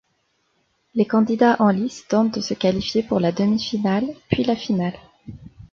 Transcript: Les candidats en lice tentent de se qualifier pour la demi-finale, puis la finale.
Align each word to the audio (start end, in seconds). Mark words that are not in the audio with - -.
Les 0.95 1.05
candidats 1.05 1.57
en 1.59 1.69
lice 1.69 2.07
tentent 2.07 2.33
de 2.33 2.41
se 2.41 2.55
qualifier 2.55 3.03
pour 3.03 3.19
la 3.19 3.31
demi-finale, 3.31 4.07
puis 4.31 4.43
la 4.43 4.55
finale. 4.55 4.97